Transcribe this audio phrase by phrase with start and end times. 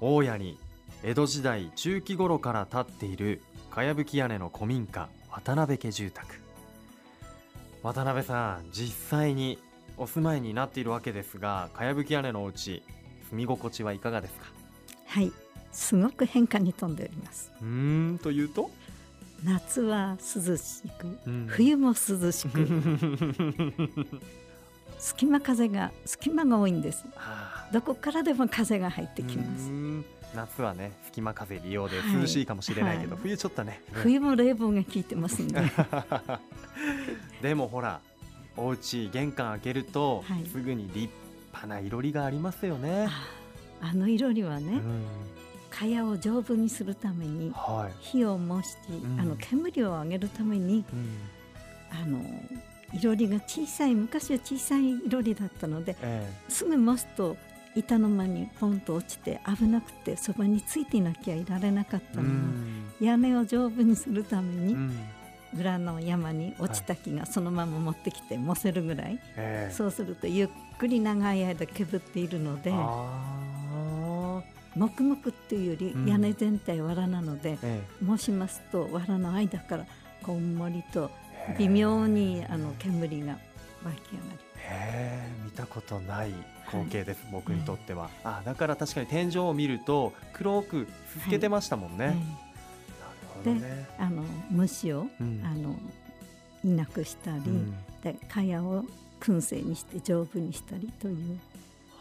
[0.00, 0.58] 大家に
[1.02, 6.40] 江戸時代中期頃から建っているかやぶき屋根の古民家渡辺家住宅。
[7.82, 9.58] 渡辺さん実際に
[9.96, 12.82] お住まいになっているわけですがかやぶき屋根のお家
[13.30, 14.46] 住み心地はいかがですか？
[15.06, 15.32] はい
[15.72, 17.50] すごく変化に富んでおります。
[17.60, 18.70] うーんというと、
[19.42, 21.46] 夏は涼しくうん。
[21.48, 22.60] 冬も涼しく
[25.04, 27.04] 隙間風が隙間が多いんです。
[27.14, 29.70] はあどこからでも風が入ってきます。
[30.34, 32.22] 夏はね隙間風利用ではい。
[32.22, 33.22] 涼しいかもしれないけど、はい。
[33.22, 33.82] 冬ちょっとね。
[33.92, 35.60] 冬も冷房が効いてますんで。
[37.42, 38.00] でもほら
[38.56, 40.46] お家玄関開けると、はい。
[40.46, 41.12] すぐに立
[41.52, 43.06] 派な囲炉裏がありますよね。
[43.10, 43.28] あ
[43.82, 45.04] あの囲炉裏はねうん。
[45.68, 49.20] 蚊帳を丈夫にするためにはい、火を燃し、ん。
[49.20, 51.18] あの煙を上げるためにうん。
[51.90, 52.24] あの
[52.94, 57.36] 囲炉裏が小さい昔は小さい囲炉裏だったのでえすぐ燃すと
[57.76, 62.28] 板の間にポンと落ちて危なくてそばについていなきゃいられなかっえたの。
[62.28, 62.94] が、うん。
[63.00, 64.92] 屋根を丈夫にするために、うん。
[65.58, 69.74] 裏の山に落ちた木がそのまま持ってきて燃せるぐらい、ええ。
[69.74, 74.42] そうするとゆっくり長い間煙っているのであ
[74.76, 76.06] 黙々っていうよりうん。
[76.06, 77.82] 屋根全体藁なのでー、え。
[78.02, 79.86] もしますと藁の間から
[80.22, 83.38] こんもりとえ微妙にあの煙が
[83.84, 84.38] 湧き上がる。
[84.56, 86.32] へえ見たことない
[86.66, 92.16] 光景です、僕にとっては、あだから確かに天井を見ると黒くすすけてましたもんね、なる
[93.36, 93.60] ほどね。
[93.62, 95.42] ええあの虫を、うん。
[95.44, 95.76] あの
[96.64, 97.74] いなくしたり、うん。
[98.02, 98.84] で蚊帳を
[99.20, 101.38] 燻製にして丈夫にしたりという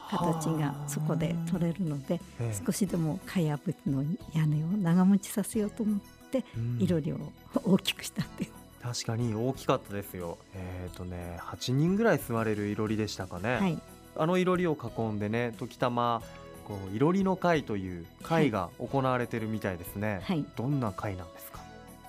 [0.09, 5.99] 形がそこで取れるのでええ少しでもかやぶきの屋根を長持ちさせようと思っ
[6.31, 6.81] てうん。
[6.81, 7.17] いろりを
[7.65, 8.51] 大きくしたっていう、
[8.83, 10.37] 確かに大きかったですよ。
[10.53, 13.79] えっ、とね8人ぐらい座れるいろりでしたかね、はい、
[14.17, 16.21] あのいろりを囲んでね時たま
[16.67, 20.45] こういろりの会という会が行われてるみたいですね、はい。
[20.57, 21.61] どんな会なんですか？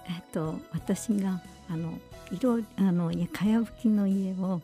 [0.08, 1.98] えっと私があの
[2.32, 4.60] 色あのいやかやぶきの家を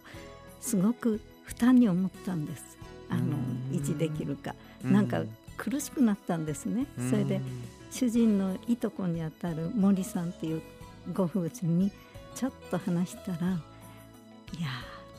[0.60, 2.76] すごく負担に思ったんです。
[3.08, 3.60] あのうん。
[3.72, 4.54] 維持できるか。
[4.82, 5.22] なんか
[5.56, 6.86] 苦しくなったんですね。
[7.08, 7.40] それで
[7.92, 10.62] 主人のいとこにあたる森さんっていう
[11.12, 11.90] ご夫人に
[12.34, 13.38] ちょっと話したら
[14.58, 14.68] 「いや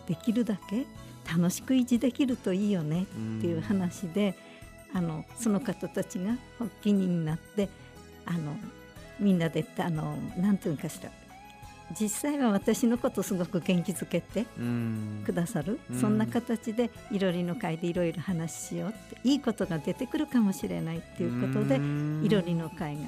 [0.05, 0.85] ーできるだけ
[1.31, 3.05] 楽しく維持できるといいよね」っ
[3.41, 4.35] ていう話で、
[4.93, 7.69] あのその方たちが発起人になって
[8.25, 8.55] あの
[9.19, 11.11] みんなであのなんていうのかしら
[11.99, 15.23] 実際は私のことすごく元気づけてうん。
[15.25, 15.99] くださる、うん。
[15.99, 22.21] そんな形でいろりの会でいろいろ話しようっていいことが出てくるかもしれないっていうことでうん。
[22.23, 23.01] いろりの会が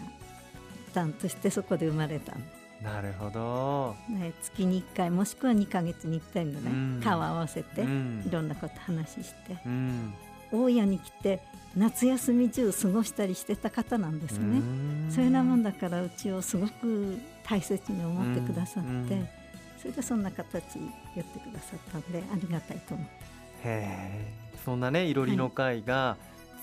[0.93, 2.33] 団としてそこで生まれた。
[2.33, 2.43] ん
[2.83, 7.01] なるほど、ね、月に1回もしくは2ヶ月に1遍ぐらいうん。
[7.03, 8.23] 顔合わせてうん。
[8.27, 9.57] いろんなこと話して。
[9.65, 10.13] うん。
[10.51, 11.41] 大家に来て
[11.75, 14.59] 夏休み中過ごしたりしてた方なんですね。
[14.59, 15.11] ん。
[15.11, 19.31] そういうなもんだからうちをすごく大切に思ってくださって、
[19.79, 20.77] それでそんな形
[21.15, 23.13] 言ってくださったんでありがたいと思って。
[23.13, 23.17] へ
[23.63, 24.33] え。
[24.63, 26.17] そんなねいろりの会が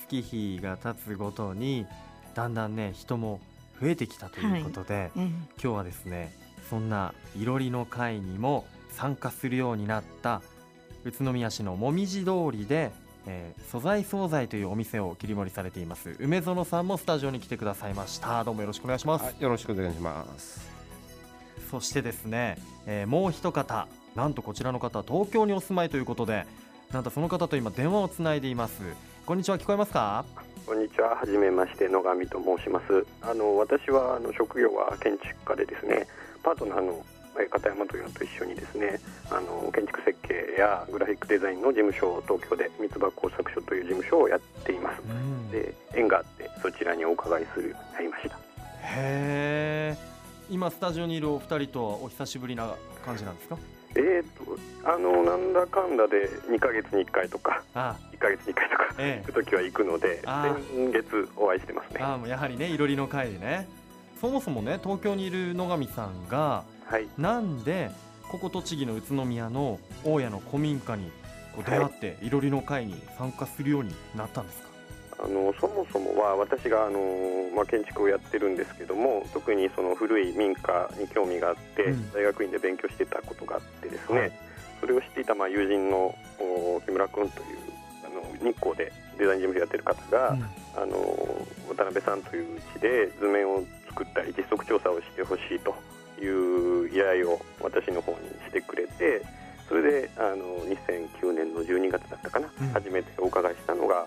[0.06, 1.87] 月日が経つごとに
[2.34, 3.41] だんだんね人も
[3.80, 5.20] 増えてきたということで、ええ。
[5.20, 6.32] 今日はですね
[6.68, 10.42] そんないろりの会にも参加するようになった
[11.04, 12.92] 宇都宮市のもみじ通りで、
[13.26, 16.16] えー素材惣菜というお店を切り盛りされています。
[16.19, 18.42] 梅園さんもスタジオに来てくださいました。
[18.44, 20.69] どうもよろしくお願いします、はい、よろしくお願いします。
[21.70, 26.44] そしてですね、えーもう一方なんとこちらの方東京にお住まいということで
[26.92, 28.82] なんとその方と今電話をつないでいます。
[29.24, 30.24] こんにちは聞こえますか？
[30.66, 33.04] こんにちは、はじめまして野上と申します。
[33.22, 36.06] あの私はあの職業は建築家でですね、
[36.43, 37.04] パートナーの
[37.41, 39.00] え片山というのと一緒にですね、
[39.31, 45.03] あの建築設計やグラフィックデザインの事務所を東京で三つ葉工作所という事務所をやっています。
[45.03, 48.37] うんで、縁があってそちらにお伺いするようになりました。
[48.37, 49.97] へえ
[50.49, 53.56] 今スタジオにいるお二人とはお久しぶりな感じなんですか？
[53.96, 62.00] えーとあのなんだかんだで2ヶ月に1回とかあ1ヶ月に1回とかえ行く時は行くので、あ先月お会いしてますね。
[62.00, 63.69] ああもうやはりねいろりの会でね。
[64.20, 67.08] そもそもね東京にいる野上さんがはい。
[67.19, 67.90] なんで
[68.28, 71.10] ここ栃木の宇都宮の大家の古民家に
[71.54, 74.69] こう出会っていろりの会に参加するようになったんですか？
[75.22, 76.99] あのそもそもは私があの、
[77.55, 82.12] まあ、建築をやってるんですけども特にその古い民家に興味があって、うん。
[82.12, 84.32] 大学院で勉強してたことがあってですね、はい。
[84.81, 87.58] それを知っていたまあ友人のお木村君という
[88.06, 90.61] あの日光でデザイン事務所やってる方が、うん。
[90.76, 95.75] あの渡辺さんといううちで図面を作ったり実測調査をしてほしいと
[96.22, 99.22] いう依頼を私の方にしてくれて
[99.69, 100.37] それであの
[100.67, 102.69] 2009年の12月だったかな、うん。
[102.69, 104.06] 初めてお伺いしたのが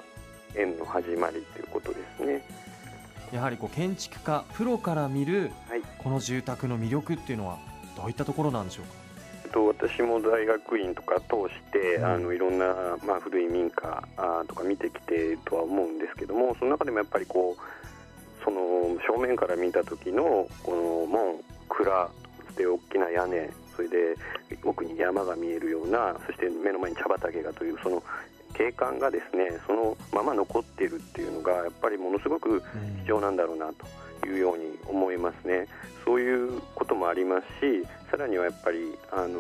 [0.56, 2.46] 縁の始まりということですね。
[3.32, 5.82] やはりこう建築家プロから見るはい。
[5.98, 7.58] この住宅の魅力っていうのは
[7.96, 8.94] どういったところなんでしょうか？
[9.54, 12.06] と私も大学院とか通して、うん。
[12.06, 21.38] あのいろんな、まあ、古い民家あーとか見てきてとは思うんですけどもその中でもやっぱりこうその正面から見た時のこの門
[21.70, 22.10] 蔵
[22.46, 24.16] そして大きな屋根それで
[24.64, 28.04] 奥に山が見えるようなそして目の前に茶畑がというその
[28.54, 32.62] 景観がですねそのまま残っているっていうのがやっぱりものすごく
[33.06, 33.72] 貴重なんだろうな
[34.22, 35.68] というように思いますね。
[36.06, 39.40] そういうこともありますし、さらにはやっぱりあの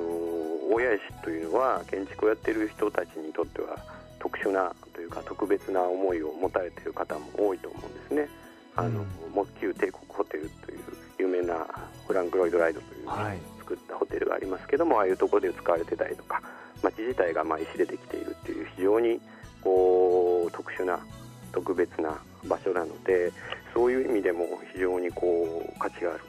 [0.71, 3.77] 大谷石というのは建築をやっている人たちにとっては
[4.19, 8.29] 特殊なというか特別な思いを持たれている方も多いと思うんですね。
[8.75, 10.79] あの、うんモッキュー帝国ホテルという
[11.19, 11.65] 有名な
[12.07, 16.41] フランク・ロイド・ライドという、はい作ったホテルがありますけども、ああいうところで使われてたりとか、
[16.83, 19.19] 街自体がまあ石でできているっていう非常に
[19.61, 20.99] こう特殊な
[21.51, 23.31] 特別な場所なので
[23.73, 26.19] そういう意味でも非常にこう価値がある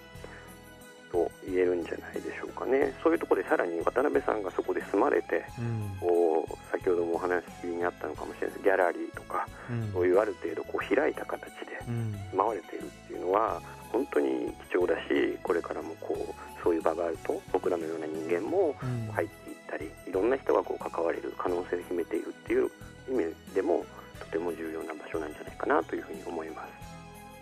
[1.10, 2.92] と言えるんじゃないでしょうかね。
[3.02, 5.96] そういうところでさらに渡辺さんがそこで住まれてうん。
[6.00, 8.64] こう先ほどもお話にあったのかもしれないです。
[8.64, 9.92] ギャラリーとかうん。
[9.92, 12.12] そういうある程度こう開いた形でうん。
[12.32, 13.60] 住まわれているっていうのは
[13.92, 19.12] 本当に貴重だしこれからもこうそういう場があると僕らのような人間もうん。
[19.12, 19.43] 入ってい
[19.74, 22.70] ったりいろんな人がこう関われる可能性を秘めているっていう
[23.08, 23.84] 意味でも
[24.20, 26.66] とても重要な場所なんじゃないかなというふうに思いま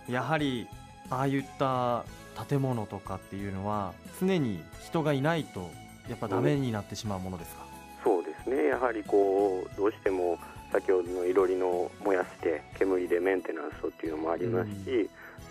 [0.06, 0.12] す。
[0.12, 0.66] やはり
[1.10, 2.04] ああいった
[2.48, 5.70] 建物とかっていうのは常に人がいないと
[6.08, 7.64] やっぱダメになってしまうものですか、
[8.02, 8.68] そうですね。
[8.68, 10.38] やはりこうどうしても
[10.72, 15.08] 先ほどのいろりの燃やして煙でメンテナンスをっていうのもありますし、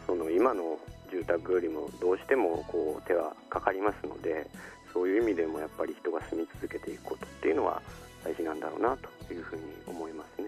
[0.07, 0.79] その今の
[1.11, 4.47] 住宅よりもどうしてもこう手はかかりますので
[4.93, 7.81] そういう意味でもやっぱり人が住み続けていくことっていうのは
[8.23, 8.97] 大事なんだろうな
[9.27, 10.47] というふうに思いますね。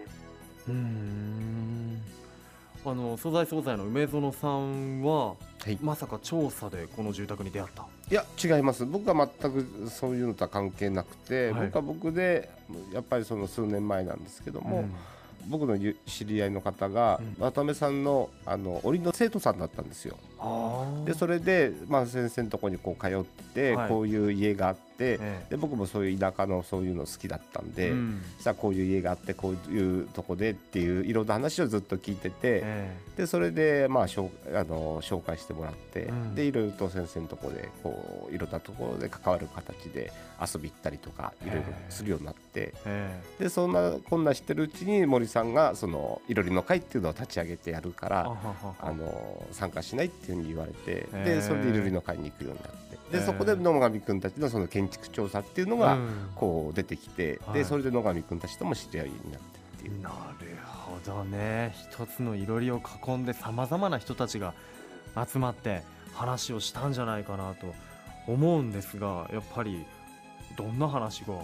[0.68, 2.00] うーん。
[2.86, 7.86] あの素材素材の梅園さんははい、まさか調査でこの住宅に出会った？
[8.10, 8.84] いや違います。
[8.84, 11.66] 僕は全くそういうのとは関係なくて、はい。
[11.68, 12.50] 僕は僕で
[12.92, 14.84] やっぱりその数年前なんですけども、
[15.48, 17.42] 僕のゆ知り合いの方が、うん。
[17.42, 20.16] 渡辺さんのあの折の生徒さんだったんですよ。
[21.04, 23.24] でそれで、まあ、先生のとこにこう通っ
[23.54, 23.88] て、はい。
[23.88, 28.22] こういう家があって、えで僕もそういう田舎のそういうの好きだったんえで、うん。
[28.38, 36.34] さあこういう家があってこういうとこでっていういろんな話をずっと聞いてて、えでそれでまあしょうあの紹介してもらって、うん。
[36.34, 43.44] でいろいろと先生のところでこういろんなところで関わる形で遊び行ったりとかいろいろするようになってええ。
[43.44, 52.94] でそんなこんなしてるうちに森さんがそのいろりの会っていうのを立ち上げてやるからえあの参加しないっていうふうに言われてでそれでいろりの会に行くようになって。
[53.12, 56.08] でそこで野上君たちのその建築調査っていうのがうん。
[56.34, 57.58] こう出てきてはい。
[57.58, 60.00] でそれで野上君たちとも知り合いになってっていう。
[60.00, 60.14] なる
[60.64, 61.74] ほどね。
[61.90, 64.54] 一つのいろりを囲んでさまざまな人たちが
[65.28, 65.82] 集まって
[66.14, 67.74] 話をしたんじゃないかなと
[68.26, 69.84] 思うんですがやっぱり
[70.56, 71.34] どんな話が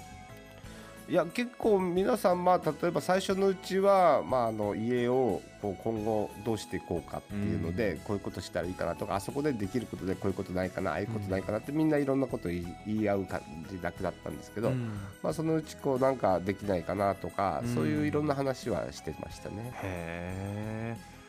[1.11, 14.89] いや結構皆さんまあ例えば最初のうちは、まあ、あの家をこう今後どうしていこうかっていうので、こういうことしたらいいかなとかあそこでできることでこういうことないかなああいうことないかなってみんないろんなことを言い言い合う感じだけだったんですけど、うん。
[15.21, 17.75] まあ、そのうちこうなんかできないかなとか、うん。
[17.75, 19.73] そういういろんな話はしてましたね。
[19.83, 21.20] へえ